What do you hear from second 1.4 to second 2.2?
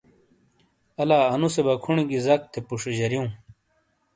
سے بکھونی گی